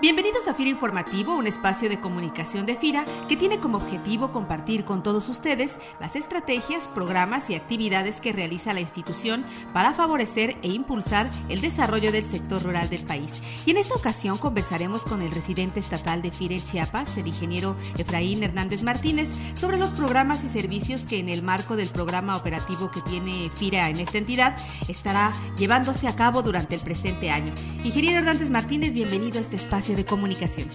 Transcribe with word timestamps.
Bienvenidos 0.00 0.48
a 0.48 0.54
FIRA 0.54 0.70
Informativo, 0.70 1.34
un 1.34 1.46
espacio 1.46 1.90
de 1.90 2.00
comunicación 2.00 2.64
de 2.64 2.74
FIRA 2.74 3.04
que 3.28 3.36
tiene 3.36 3.60
como 3.60 3.76
objetivo 3.76 4.32
compartir 4.32 4.86
con 4.86 5.02
todos 5.02 5.28
ustedes 5.28 5.74
las 6.00 6.16
estrategias, 6.16 6.88
programas 6.88 7.50
y 7.50 7.54
actividades 7.54 8.18
que 8.18 8.32
realiza 8.32 8.72
la 8.72 8.80
institución 8.80 9.44
para 9.74 9.92
favorecer 9.92 10.56
e 10.62 10.68
impulsar 10.68 11.28
el 11.50 11.60
desarrollo 11.60 12.12
del 12.12 12.24
sector 12.24 12.62
rural 12.62 12.88
del 12.88 13.04
país. 13.04 13.42
Y 13.66 13.72
en 13.72 13.76
esta 13.76 13.94
ocasión 13.94 14.38
conversaremos 14.38 15.02
con 15.02 15.20
el 15.20 15.32
residente 15.32 15.80
estatal 15.80 16.22
de 16.22 16.32
FIRA 16.32 16.54
en 16.54 16.62
Chiapas, 16.62 17.18
el 17.18 17.26
ingeniero 17.26 17.76
Efraín 17.98 18.42
Hernández 18.42 18.82
Martínez, 18.82 19.28
sobre 19.52 19.76
los 19.76 19.90
programas 19.90 20.42
y 20.44 20.48
servicios 20.48 21.04
que 21.04 21.18
en 21.18 21.28
el 21.28 21.42
marco 21.42 21.76
del 21.76 21.90
programa 21.90 22.38
operativo 22.38 22.90
que 22.90 23.02
tiene 23.02 23.50
FIRA 23.50 23.90
en 23.90 23.98
esta 23.98 24.16
entidad 24.16 24.56
estará 24.88 25.34
llevándose 25.58 26.08
a 26.08 26.16
cabo 26.16 26.40
durante 26.40 26.74
el 26.74 26.80
presente 26.80 27.30
año. 27.30 27.52
Ingeniero 27.84 28.20
Hernández 28.20 28.48
Martínez, 28.48 28.94
bienvenido 28.94 29.36
a 29.36 29.42
este 29.42 29.56
espacio 29.56 29.89
de 29.94 30.04
comunicación. 30.04 30.68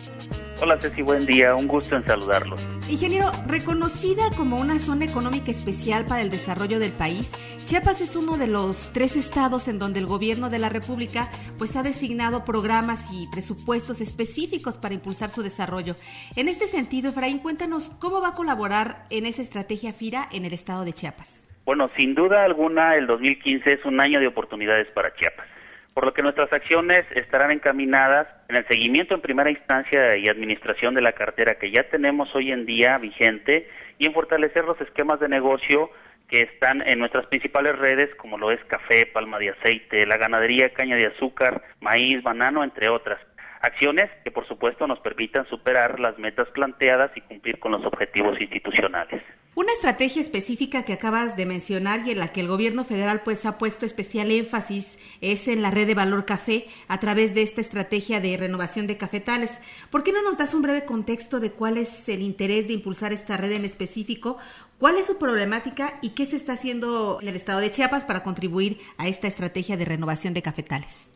Hola 0.62 0.78
Ceci, 0.80 1.02
buen 1.02 1.26
día, 1.26 1.54
un 1.54 1.68
gusto 1.68 1.98
en 1.98 2.06
saludarlos. 2.06 2.66
Ingeniero, 2.90 3.32
reconocida 3.46 4.24
como 4.38 4.58
una 4.58 4.80
zona 4.80 5.04
económica 5.04 5.52
especial 5.52 6.06
para 6.06 6.22
el 6.22 6.30
desarrollo 6.30 6.80
del 6.80 6.94
país, 6.94 7.30
Chiapas 7.66 8.00
es 8.00 8.16
uno 8.16 8.38
de 8.38 8.48
los 8.48 8.94
tres 8.94 9.16
estados 9.16 9.68
en 9.68 9.80
donde 9.80 10.00
el 10.00 10.06
gobierno 10.06 10.50
de 10.50 10.60
la 10.60 10.70
República 10.70 11.30
pues 11.58 11.76
ha 11.76 11.84
designado 11.84 12.46
programas 12.46 13.10
y 13.12 13.28
presupuestos 13.32 14.02
específicos 14.02 14.78
para 14.78 14.94
impulsar 14.94 15.30
su 15.30 15.42
desarrollo. 15.42 15.96
En 16.36 16.48
este 16.48 16.68
sentido, 16.68 17.10
Efraín, 17.10 17.40
cuéntanos 17.40 17.90
cómo 18.00 18.22
va 18.22 18.30
a 18.30 18.36
colaborar 18.36 19.06
en 19.10 19.26
esa 19.26 19.42
estrategia 19.42 19.94
FIRA 19.94 20.30
en 20.32 20.46
el 20.46 20.54
estado 20.54 20.86
de 20.86 20.94
Chiapas. 20.94 21.44
Bueno, 21.66 21.90
sin 21.98 22.16
duda 22.16 22.46
alguna 22.46 22.96
el 22.96 23.08
2015 23.08 23.74
es 23.74 23.86
un 23.86 24.00
año 24.00 24.20
de 24.20 24.28
oportunidades 24.28 24.88
para 24.94 25.14
Chiapas 25.16 25.55
por 25.96 26.04
lo 26.04 26.14
que 26.14 26.22
nuestras 26.22 26.52
acciones 26.52 27.06
estarán 27.16 27.52
encaminadas 27.52 28.28
en 28.50 28.58
el 28.58 28.68
seguimiento 28.68 29.16
en 29.16 29.22
primera 29.22 29.50
instancia 29.50 30.18
y 30.18 30.28
administración 30.28 30.94
de 30.94 31.02
la 31.02 31.14
cartera 31.14 31.56
que 31.56 31.72
ya 31.72 31.84
tenemos 31.90 32.36
hoy 32.36 32.52
en 32.52 32.66
día 32.66 32.98
vigente 32.98 33.70
y 33.98 34.06
en 34.06 34.14
fortalecer 34.14 34.66
los 34.66 34.80
esquemas 34.82 35.22
de 35.22 35.30
negocio 35.30 35.90
que 36.28 36.42
están 36.42 36.86
en 36.86 37.00
nuestras 37.00 37.28
principales 37.28 37.80
redes, 37.80 38.14
como 38.16 38.38
lo 38.38 38.52
es 38.52 38.62
café, 38.66 39.06
palma 39.06 39.40
de 39.40 39.52
aceite, 39.52 40.06
la 40.06 40.18
ganadería, 40.18 40.74
caña 40.74 40.98
de 40.98 41.06
azúcar, 41.06 41.64
maíz, 41.80 42.22
banano, 42.22 42.66
entre 42.66 42.90
otras. 42.90 43.20
Acciones 43.66 44.12
que, 44.24 44.30
por 44.30 44.48
supuesto, 44.48 44.86
nos 44.86 45.00
permitan 45.00 45.48
superar 45.50 46.00
las 46.00 46.20
metas 46.20 46.48
planteadas 46.50 47.10
y 47.18 47.22
cumplir 47.22 47.58
con 47.58 47.72
los 47.72 47.84
objetivos 47.84 48.40
institucionales. 48.40 49.24
Una 49.56 49.74
estrategia 49.74 50.22
específica 50.22 50.84
que 50.84 50.94
acabas 50.94 51.36
de 51.36 51.48
mencionar 51.48 52.02
y 52.06 52.12
en 52.12 52.20
la 52.20 52.28
que 52.28 52.42
el 52.42 52.48
gobierno 52.48 52.84
federal 52.84 53.22
pues 53.26 53.44
ha 53.48 53.58
puesto 53.58 53.88
especial 53.88 54.30
énfasis 54.30 55.00
es 55.20 55.48
en 55.48 55.64
la 55.64 55.72
red 55.72 55.88
de 55.88 55.96
Valor 55.96 56.26
Café 56.26 56.68
a 56.88 57.00
través 57.00 57.34
de 57.34 57.42
esta 57.42 57.60
estrategia 57.60 58.22
de 58.22 58.38
renovación 58.38 58.86
de 58.86 58.98
cafetales. 58.98 59.60
¿Por 59.90 60.04
qué 60.04 60.12
no 60.12 60.22
nos 60.22 60.38
das 60.38 60.54
un 60.54 60.62
breve 60.62 60.86
contexto 60.86 61.40
de 61.40 61.50
cuál 61.50 61.80
es 61.80 62.08
el 62.08 62.22
interés 62.22 62.68
de 62.68 62.74
impulsar 62.74 63.14
esta 63.14 63.36
red 63.36 63.54
en 63.54 63.66
específico? 63.66 64.38
¿Cuál 64.78 64.98
es 64.98 65.08
su 65.08 65.18
problemática 65.18 65.96
y 66.04 66.10
qué 66.10 66.28
se 66.28 66.36
está 66.36 66.54
haciendo 66.54 67.18
en 67.20 67.30
el 67.30 67.36
estado 67.36 67.62
de 67.62 67.72
Chiapas 67.72 68.06
para 68.06 68.22
contribuir 68.22 68.78
a 69.00 69.08
esta 69.08 69.28
estrategia 69.28 69.76
de 69.76 69.86
renovación 69.86 70.36
de 70.36 70.44
cafetales? 70.44 71.15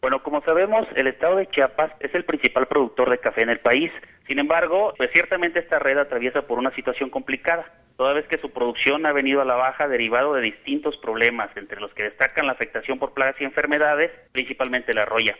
Bueno, 0.00 0.22
como 0.22 0.40
sabemos, 0.42 0.88
el 0.96 1.08
estado 1.08 1.36
de 1.36 1.46
Chiapas 1.48 1.92
es 2.00 2.14
el 2.14 2.24
principal 2.24 2.66
productor 2.66 3.10
de 3.10 3.18
café 3.18 3.42
en 3.42 3.50
el 3.50 3.60
país. 3.60 3.92
Sin 4.26 4.38
embargo, 4.38 4.94
pues 4.96 5.10
ciertamente 5.12 5.58
esta 5.58 5.78
red 5.78 5.98
atraviesa 5.98 6.42
por 6.42 6.58
una 6.58 6.74
situación 6.74 7.10
complicada, 7.10 7.70
toda 7.98 8.14
vez 8.14 8.26
que 8.26 8.38
su 8.38 8.50
producción 8.50 9.04
ha 9.04 9.12
venido 9.12 9.42
a 9.42 9.44
la 9.44 9.56
baja 9.56 9.88
derivado 9.88 10.32
de 10.32 10.40
distintos 10.40 10.96
problemas, 10.98 11.54
entre 11.54 11.80
los 11.80 11.92
que 11.92 12.04
destacan 12.04 12.46
la 12.46 12.52
afectación 12.52 12.98
por 12.98 13.12
plagas 13.12 13.36
y 13.40 13.44
enfermedades, 13.44 14.10
principalmente 14.32 14.94
la 14.94 15.04
roya 15.04 15.36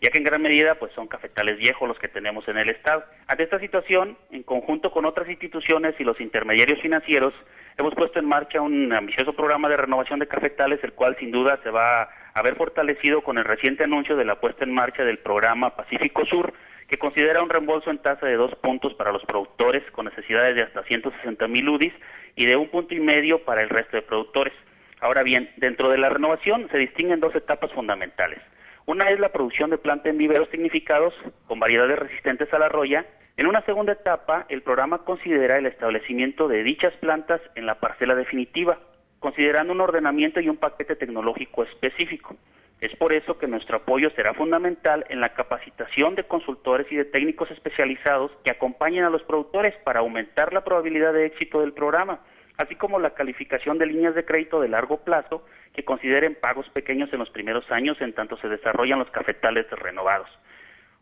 ya 0.00 0.10
que 0.10 0.18
en 0.18 0.24
gran 0.24 0.42
medida 0.42 0.74
pues 0.76 0.92
son 0.92 1.08
cafetales 1.08 1.58
viejos 1.58 1.88
los 1.88 1.98
que 1.98 2.08
tenemos 2.08 2.46
en 2.48 2.58
el 2.58 2.68
estado. 2.68 3.04
Ante 3.26 3.44
esta 3.44 3.58
situación, 3.58 4.16
en 4.30 4.42
conjunto 4.42 4.90
con 4.90 5.06
otras 5.06 5.28
instituciones 5.28 5.94
y 5.98 6.04
los 6.04 6.20
intermediarios 6.20 6.80
financieros, 6.80 7.32
hemos 7.78 7.94
puesto 7.94 8.18
en 8.18 8.26
marcha 8.26 8.60
un 8.60 8.92
ambicioso 8.92 9.32
programa 9.32 9.68
de 9.68 9.76
renovación 9.76 10.18
de 10.18 10.28
cafetales, 10.28 10.82
el 10.84 10.92
cual 10.92 11.16
sin 11.18 11.30
duda 11.30 11.58
se 11.62 11.70
va 11.70 12.02
a 12.02 12.08
haber 12.36 12.54
fortalecido 12.56 13.22
con 13.22 13.38
el 13.38 13.44
reciente 13.44 13.84
anuncio 13.84 14.14
de 14.14 14.26
la 14.26 14.38
puesta 14.38 14.64
en 14.64 14.74
marcha 14.74 15.04
del 15.04 15.18
programa 15.18 15.74
Pacífico 15.74 16.26
Sur, 16.26 16.52
que 16.86 16.98
considera 16.98 17.42
un 17.42 17.48
reembolso 17.48 17.90
en 17.90 17.96
tasa 17.96 18.26
de 18.26 18.36
dos 18.36 18.54
puntos 18.56 18.92
para 18.92 19.10
los 19.10 19.24
productores 19.24 19.82
con 19.92 20.04
necesidades 20.04 20.54
de 20.54 20.62
hasta 20.62 20.82
160 20.82 21.48
mil 21.48 21.66
UDIs 21.66 21.94
y 22.36 22.44
de 22.44 22.56
un 22.56 22.68
punto 22.68 22.94
y 22.94 23.00
medio 23.00 23.42
para 23.42 23.62
el 23.62 23.70
resto 23.70 23.96
de 23.96 24.02
productores. 24.02 24.52
Ahora 25.00 25.22
bien, 25.22 25.50
dentro 25.56 25.88
de 25.88 25.96
la 25.96 26.10
renovación 26.10 26.68
se 26.70 26.76
distinguen 26.76 27.20
dos 27.20 27.34
etapas 27.34 27.72
fundamentales. 27.72 28.40
Una 28.84 29.08
es 29.08 29.18
la 29.18 29.30
producción 29.30 29.70
de 29.70 29.78
planta 29.78 30.10
en 30.10 30.18
viveros 30.18 30.50
significados 30.50 31.14
con 31.46 31.58
variedades 31.58 31.98
resistentes 31.98 32.52
a 32.52 32.58
la 32.58 32.68
roya. 32.68 33.06
En 33.38 33.46
una 33.46 33.62
segunda 33.62 33.94
etapa, 33.94 34.44
el 34.50 34.60
programa 34.60 35.04
considera 35.04 35.56
el 35.56 35.64
establecimiento 35.64 36.48
de 36.48 36.62
dichas 36.62 36.92
plantas 36.98 37.40
en 37.54 37.64
la 37.64 37.80
parcela 37.80 38.14
definitiva, 38.14 38.78
considerando 39.26 39.72
un 39.72 39.80
ordenamiento 39.80 40.38
y 40.38 40.48
un 40.48 40.56
paquete 40.56 40.94
tecnológico 40.94 41.64
específico. 41.64 42.36
Es 42.80 42.94
por 42.94 43.12
eso 43.12 43.36
que 43.38 43.48
nuestro 43.48 43.78
apoyo 43.78 44.08
será 44.10 44.34
fundamental 44.34 45.04
en 45.08 45.20
la 45.20 45.34
capacitación 45.34 46.14
de 46.14 46.22
consultores 46.22 46.86
y 46.92 46.94
de 46.94 47.06
técnicos 47.06 47.50
especializados 47.50 48.30
que 48.44 48.52
acompañen 48.52 49.02
a 49.02 49.10
los 49.10 49.24
productores 49.24 49.74
para 49.82 49.98
aumentar 49.98 50.52
la 50.52 50.62
probabilidad 50.62 51.12
de 51.12 51.26
éxito 51.26 51.60
del 51.60 51.72
programa 51.72 52.20
así 52.56 52.76
como 52.76 53.00
la 53.00 53.14
calificación 53.14 53.78
de 53.78 53.86
líneas 53.86 54.14
de 54.14 54.24
crédito 54.24 54.60
de 54.60 54.68
largo 54.68 54.98
plazo 54.98 55.44
que 55.74 55.84
consideren 55.84 56.36
pagos 56.40 56.68
pequeños 56.70 57.12
en 57.12 57.18
los 57.18 57.30
primeros 57.30 57.68
años 57.72 58.00
en 58.00 58.12
tanto 58.12 58.38
se 58.38 58.48
desarrollan 58.48 59.00
los 59.00 59.10
cafetales 59.10 59.68
renovados. 59.72 60.28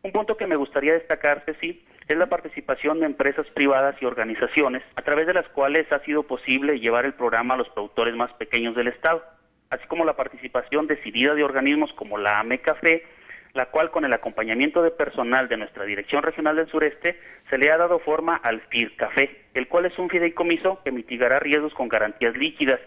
Un 0.03 0.13
punto 0.13 0.37
que 0.37 0.47
me 0.47 0.57
gustaría 0.57 0.95
destacar, 0.95 1.45
sí, 1.61 1.85
es 2.09 2.17
la 2.17 2.27
participación 2.27 3.01
de 3.01 3.07
empresas 3.07 3.47
privadas 3.55 3.97
y 4.01 4.05
organizaciones, 4.05 4.83
a 4.97 5.03
través 5.03 5.27
de 5.27 5.35
las 5.35 5.49
cuales 5.49 5.91
ha 5.93 6.01
sido 6.01 6.25
posible 6.25 6.79
llevar 6.79 7.07
el 7.07 7.15
programa 7.15 7.55
a 7.55 7.59
los 7.59 7.69
productores 7.71 8.15
más 8.15 8.33
pequeños 8.35 8.75
del 8.75 8.89
Estado, 8.89 9.23
así 9.71 9.87
como 9.87 10.05
la 10.05 10.17
participación 10.17 10.87
decidida 10.87 11.35
de 11.35 11.45
organismos 11.45 11.93
como 11.95 12.19
la 12.19 12.41
AME 12.41 12.61
Café, 12.61 13.05
la 13.55 13.67
cual 13.67 13.91
con 13.91 14.05
el 14.05 14.13
acompañamiento 14.13 14.83
de 14.83 14.91
personal 14.91 15.49
de 15.49 15.57
nuestra 15.57 15.85
Dirección 15.85 16.23
Regional 16.23 16.57
del 16.57 16.69
Sureste 16.69 17.19
se 17.49 17.57
le 17.57 17.71
ha 17.71 17.79
dado 17.79 18.01
forma 18.01 18.37
al 18.37 18.61
FIR 18.63 18.97
Café, 18.97 19.45
el 19.55 19.69
cual 19.69 19.87
es 19.87 19.99
un 19.99 20.11
fideicomiso 20.11 20.81
que 20.85 20.91
mitigará 20.91 21.39
riesgos 21.39 21.73
con 21.75 21.89
garantías 21.89 22.37
líquidas. 22.37 22.81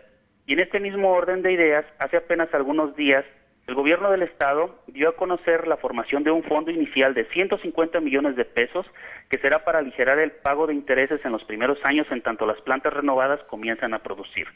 Y 0.46 0.54
en 0.54 0.60
este 0.60 0.80
mismo 0.80 1.12
orden 1.12 1.42
de 1.42 1.54
ideas, 1.54 1.86
hace 2.00 2.18
apenas 2.18 2.54
algunos 2.54 2.96
días, 2.96 3.26
el 3.68 3.76
gobierno 3.76 4.10
del 4.10 4.24
estado 4.24 4.80
dio 4.88 5.10
a 5.10 5.16
conocer 5.16 5.68
la 5.68 5.76
formación 5.78 6.24
de 6.24 6.32
un 6.32 6.44
fondo 6.44 6.72
inicial 6.72 7.14
de 7.14 7.26
150 7.26 8.00
millones 8.00 8.38
de 8.38 8.46
pesos 8.46 8.86
que 9.30 9.38
será 9.40 9.66
para 9.66 9.80
aligerar 9.80 10.20
el 10.20 10.32
pago 10.32 10.68
de 10.68 10.74
intereses 10.74 11.20
en 11.26 11.34
los 11.34 11.44
primeros 11.44 11.78
años 11.84 12.08
en 12.10 12.22
tanto 12.22 12.46
las 12.46 12.62
plantas 12.62 12.94
renovadas 12.94 13.42
comienzan 13.50 13.94
a 13.94 14.00
producir. 14.00 14.48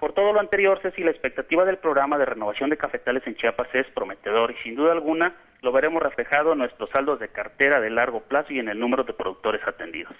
Por 0.00 0.12
todo 0.12 0.32
lo 0.32 0.40
anterior, 0.40 0.80
Ceci, 0.82 1.02
la 1.02 1.10
expectativa 1.10 1.64
del 1.64 1.78
programa 1.78 2.18
de 2.18 2.24
renovación 2.24 2.70
de 2.70 2.76
cafetales 2.76 3.22
en 3.26 3.36
Chiapas 3.36 3.68
es 3.74 3.86
prometedor 3.94 4.50
y 4.50 4.62
sin 4.62 4.74
duda 4.74 4.92
alguna 4.92 5.36
lo 5.60 5.72
veremos 5.72 6.02
reflejado 6.02 6.52
en 6.52 6.58
nuestros 6.58 6.90
saldos 6.90 7.20
de 7.20 7.28
cartera 7.28 7.80
de 7.80 7.90
largo 7.90 8.20
plazo 8.22 8.52
y 8.52 8.58
en 8.58 8.68
el 8.68 8.78
número 8.78 9.04
de 9.04 9.14
productores 9.14 9.62
atendidos. 9.66 10.14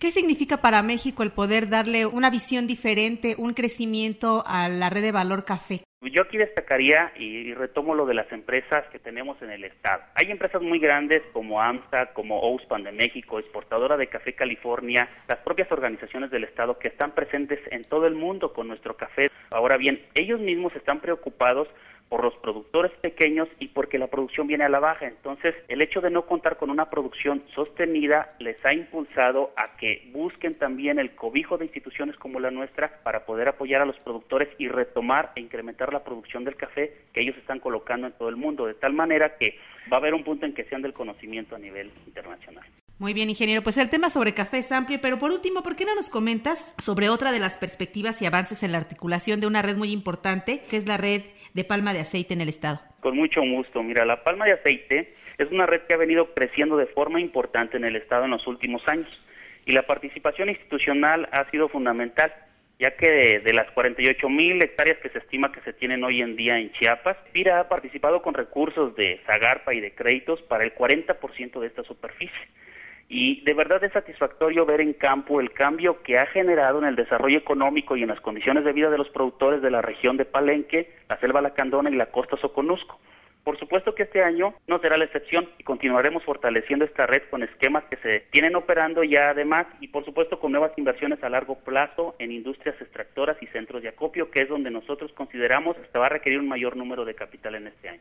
¿Qué 0.00 0.10
significa 0.10 0.56
para 0.56 0.82
México 0.82 1.22
el 1.22 1.32
poder 1.32 1.68
darle 1.68 2.06
una 2.06 2.30
visión 2.30 2.66
diferente, 2.66 3.34
un 3.38 3.54
crecimiento 3.54 4.42
a 4.46 4.68
la 4.68 4.90
red 4.90 5.02
de 5.02 5.12
valor 5.12 5.44
café? 5.44 5.87
Yo 6.00 6.22
aquí 6.22 6.38
destacaría 6.38 7.12
y 7.16 7.52
retomo 7.54 7.92
lo 7.92 8.06
de 8.06 8.14
las 8.14 8.30
empresas 8.30 8.84
que 8.92 9.00
tenemos 9.00 9.42
en 9.42 9.50
el 9.50 9.64
estado. 9.64 10.04
Hay 10.14 10.30
empresas 10.30 10.62
muy 10.62 10.78
grandes 10.78 11.22
como 11.32 11.60
AMSA, 11.60 12.12
como 12.12 12.38
OUSPAN 12.38 12.84
de 12.84 12.92
México, 12.92 13.40
exportadora 13.40 13.96
de 13.96 14.06
café 14.06 14.32
California, 14.34 15.08
las 15.26 15.40
propias 15.40 15.70
organizaciones 15.72 16.30
del 16.30 16.44
estado 16.44 16.78
que 16.78 16.86
están 16.86 17.16
presentes 17.16 17.58
en 17.72 17.82
todo 17.82 18.06
el 18.06 18.14
mundo 18.14 18.52
con 18.52 18.68
nuestro 18.68 18.96
café. 18.96 19.28
Ahora 19.50 19.76
bien, 19.76 20.00
ellos 20.14 20.38
mismos 20.38 20.74
están 20.76 21.00
preocupados 21.00 21.66
por 22.08 22.24
los 22.24 22.34
productores 22.36 22.92
pequeños 23.00 23.48
y 23.58 23.68
porque 23.68 23.98
la 23.98 24.06
producción 24.06 24.46
viene 24.46 24.64
a 24.64 24.68
la 24.68 24.80
baja. 24.80 25.06
Entonces, 25.06 25.54
el 25.68 25.82
hecho 25.82 26.00
de 26.00 26.10
no 26.10 26.26
contar 26.26 26.56
con 26.56 26.70
una 26.70 26.90
producción 26.90 27.42
sostenida 27.54 28.34
les 28.38 28.64
ha 28.64 28.72
impulsado 28.72 29.52
a 29.56 29.76
que 29.76 30.08
busquen 30.12 30.54
también 30.54 30.98
el 30.98 31.14
cobijo 31.14 31.58
de 31.58 31.66
instituciones 31.66 32.16
como 32.16 32.40
la 32.40 32.50
nuestra 32.50 33.00
para 33.02 33.26
poder 33.26 33.48
apoyar 33.48 33.82
a 33.82 33.86
los 33.86 33.98
productores 33.98 34.48
y 34.58 34.68
retomar 34.68 35.32
e 35.34 35.40
incrementar 35.40 35.92
la 35.92 36.04
producción 36.04 36.44
del 36.44 36.56
café 36.56 36.92
que 37.12 37.20
ellos 37.20 37.36
están 37.36 37.60
colocando 37.60 38.06
en 38.06 38.12
todo 38.14 38.28
el 38.28 38.36
mundo, 38.36 38.66
de 38.66 38.74
tal 38.74 38.92
manera 38.92 39.36
que 39.36 39.58
va 39.92 39.98
a 39.98 40.00
haber 40.00 40.14
un 40.14 40.24
punto 40.24 40.46
en 40.46 40.54
que 40.54 40.64
sean 40.64 40.82
del 40.82 40.92
conocimiento 40.92 41.56
a 41.56 41.58
nivel 41.58 41.90
internacional. 42.06 42.64
Muy 42.98 43.14
bien, 43.14 43.30
ingeniero. 43.30 43.62
Pues 43.62 43.76
el 43.76 43.90
tema 43.90 44.10
sobre 44.10 44.34
café 44.34 44.58
es 44.58 44.72
amplio, 44.72 44.98
pero 45.00 45.20
por 45.20 45.30
último, 45.30 45.62
¿por 45.62 45.76
qué 45.76 45.84
no 45.84 45.94
nos 45.94 46.10
comentas 46.10 46.74
sobre 46.78 47.08
otra 47.08 47.30
de 47.30 47.38
las 47.38 47.56
perspectivas 47.56 48.20
y 48.20 48.26
avances 48.26 48.64
en 48.64 48.72
la 48.72 48.78
articulación 48.78 49.38
de 49.38 49.46
una 49.46 49.62
red 49.62 49.76
muy 49.76 49.92
importante, 49.92 50.62
que 50.68 50.76
es 50.76 50.88
la 50.88 50.96
red 50.96 51.22
de 51.54 51.64
palma 51.64 51.92
de 51.92 52.00
aceite 52.00 52.34
en 52.34 52.40
el 52.40 52.48
estado? 52.48 52.80
Con 52.98 53.16
mucho 53.16 53.40
gusto. 53.40 53.84
Mira, 53.84 54.04
la 54.04 54.24
palma 54.24 54.46
de 54.46 54.54
aceite 54.54 55.14
es 55.38 55.48
una 55.52 55.66
red 55.66 55.82
que 55.82 55.94
ha 55.94 55.96
venido 55.96 56.34
creciendo 56.34 56.76
de 56.76 56.86
forma 56.86 57.20
importante 57.20 57.76
en 57.76 57.84
el 57.84 57.94
estado 57.94 58.24
en 58.24 58.32
los 58.32 58.44
últimos 58.48 58.82
años 58.88 59.08
y 59.64 59.72
la 59.72 59.86
participación 59.86 60.48
institucional 60.48 61.28
ha 61.30 61.48
sido 61.50 61.68
fundamental 61.68 62.32
ya 62.80 62.96
que 62.96 63.40
de, 63.40 63.52
las 63.52 63.70
48 63.72 64.28
mil 64.28 64.62
hectáreas 64.62 64.98
que 64.98 65.08
se 65.08 65.18
estima 65.18 65.50
que 65.50 65.60
se 65.62 65.72
tienen 65.72 66.04
hoy 66.04 66.20
en 66.20 66.36
día 66.36 66.58
en 66.58 66.70
Chiapas, 66.72 67.16
FIRA 67.32 67.60
ha 67.60 67.68
participado 67.68 68.22
con 68.22 68.34
recursos 68.34 68.94
de 68.94 69.20
Zagarpa 69.26 69.74
y 69.74 69.80
de 69.80 69.94
créditos 69.94 70.40
para 70.42 70.64
el 70.64 70.74
40% 70.74 71.60
de 71.60 71.66
esta 71.66 71.82
superficie. 71.82 72.48
Y 73.08 73.40
de 73.42 73.54
verdad 73.54 73.82
es 73.82 73.92
satisfactorio 73.92 74.66
ver 74.66 74.82
en 74.82 74.92
campo 74.92 75.40
el 75.40 75.52
cambio 75.52 76.02
que 76.02 76.18
ha 76.18 76.26
generado 76.26 76.78
en 76.78 76.84
el 76.84 76.96
desarrollo 76.96 77.38
económico 77.38 77.96
y 77.96 78.02
en 78.02 78.08
las 78.08 78.20
condiciones 78.20 78.64
de 78.64 78.72
vida 78.74 78.90
de 78.90 78.98
los 78.98 79.08
productores 79.08 79.62
de 79.62 79.70
la 79.70 79.80
región 79.80 80.18
de 80.18 80.26
Palenque, 80.26 80.92
la 81.08 81.18
Selva 81.18 81.40
Lacandona 81.40 81.88
y 81.90 81.94
la 81.94 82.06
costa 82.06 82.36
Soconusco. 82.36 82.98
Por 83.44 83.58
supuesto 83.58 83.94
que 83.94 84.02
este 84.02 84.22
año 84.22 84.52
no 84.66 84.78
será 84.78 84.98
la 84.98 85.06
excepción 85.06 85.48
y 85.56 85.62
continuaremos 85.62 86.22
fortaleciendo 86.22 86.84
esta 86.84 87.06
red 87.06 87.22
con 87.30 87.42
esquemas 87.42 87.84
que 87.84 87.96
se 87.96 88.26
tienen 88.30 88.54
operando 88.56 89.02
ya 89.02 89.30
además 89.30 89.66
y 89.80 89.88
por 89.88 90.04
supuesto 90.04 90.38
con 90.38 90.52
nuevas 90.52 90.72
inversiones 90.76 91.22
a 91.24 91.30
largo 91.30 91.54
plazo 91.60 92.14
en 92.18 92.30
industrias 92.30 92.78
extractoras 92.78 93.42
y 93.42 93.46
centros 93.46 93.82
de 93.82 93.88
acopio, 93.88 94.30
que 94.30 94.42
es 94.42 94.50
donde 94.50 94.70
nosotros 94.70 95.10
consideramos 95.14 95.78
que 95.78 95.98
va 95.98 96.06
a 96.06 96.10
requerir 96.10 96.40
un 96.40 96.48
mayor 96.48 96.76
número 96.76 97.06
de 97.06 97.14
capital 97.14 97.54
en 97.54 97.68
este 97.68 97.88
año. 97.88 98.00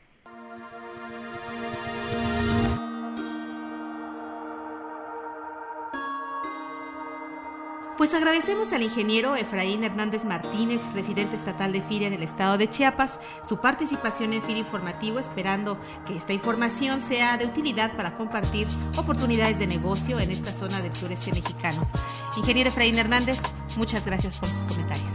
Pues 7.97 8.13
agradecemos 8.13 8.73
al 8.73 8.83
ingeniero 8.83 9.35
Efraín 9.35 9.83
Hernández 9.83 10.23
Martínez, 10.23 10.81
residente 10.93 11.35
estatal 11.35 11.73
de 11.73 11.81
FIRA 11.81 12.05
en 12.05 12.13
el 12.13 12.21
estado 12.21 12.55
de 12.59 12.69
Chiapas, 12.69 13.19
su 13.43 13.57
participación 13.57 14.33
en 14.33 14.43
FIRA 14.43 14.59
Informativo, 14.59 15.17
esperando 15.17 15.79
que 16.05 16.15
esta 16.15 16.31
información 16.31 17.01
sea 17.01 17.37
de 17.37 17.45
utilidad 17.45 17.97
para 17.97 18.15
compartir 18.15 18.67
oportunidades 18.95 19.57
de 19.57 19.65
negocio 19.65 20.19
en 20.19 20.29
esta 20.29 20.53
zona 20.53 20.79
del 20.79 20.93
sureste 20.93 21.31
mexicano. 21.31 21.89
Ingeniero 22.37 22.69
Efraín 22.69 22.99
Hernández, 22.99 23.39
muchas 23.77 24.05
gracias 24.05 24.37
por 24.37 24.47
sus 24.49 24.65
comentarios. 24.65 25.07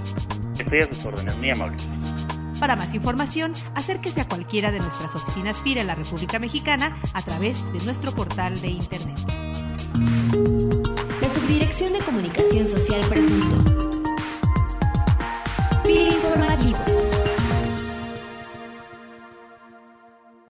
Estoy 0.58 0.80
a 0.80 0.86
sus 0.86 1.04
órdenes, 1.04 1.36
muy 1.36 1.50
amable. 1.50 1.76
Para 2.58 2.74
más 2.74 2.94
información, 2.94 3.52
acérquese 3.76 4.22
a 4.22 4.28
cualquiera 4.28 4.72
de 4.72 4.80
nuestras 4.80 5.14
oficinas 5.14 5.62
FIRA 5.62 5.82
en 5.82 5.86
la 5.86 5.94
República 5.94 6.40
Mexicana 6.40 7.00
a 7.14 7.22
través 7.22 7.64
de 7.72 7.84
nuestro 7.84 8.12
portal 8.12 8.60
de 8.60 8.68
Internet. 8.68 9.18
Dirección 11.48 11.92
de 11.92 11.98
Comunicación 12.00 12.66
Social 12.66 13.00
presentó. 13.08 13.71